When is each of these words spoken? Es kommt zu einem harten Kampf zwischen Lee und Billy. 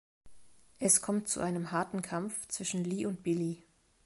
Es 0.79 1.01
kommt 1.03 1.27
zu 1.27 1.41
einem 1.41 1.69
harten 1.71 2.01
Kampf 2.01 2.47
zwischen 2.47 2.83
Lee 2.83 3.05
und 3.05 3.21
Billy. 3.21 3.61